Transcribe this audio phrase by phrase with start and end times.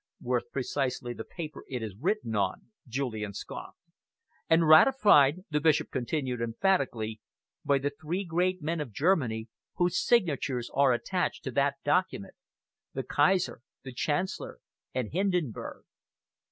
[0.19, 3.77] "Worth precisely the paper it is written on?" Julian scoffed.
[4.49, 7.21] "And ratified," the Bishop continued emphatically,
[7.63, 12.33] "by the three great men of Germany, whose signatures are attached to that document
[12.95, 14.57] the Kaiser, the Chancellor
[14.91, 15.83] and Hindenburg."